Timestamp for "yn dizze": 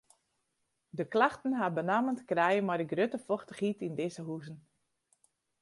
3.87-4.23